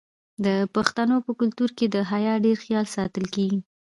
[0.45, 3.59] د پښتنو په کلتور کې د حیا ډیر خیال ساتل کیږي.